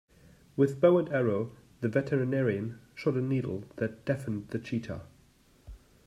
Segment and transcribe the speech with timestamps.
[0.55, 1.51] With bow and arrow
[1.81, 5.03] the veterinarian shot a needle that deafened the cheetah.